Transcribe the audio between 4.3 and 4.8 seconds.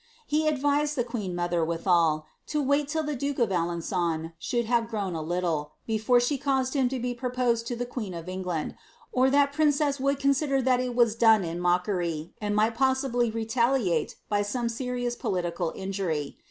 should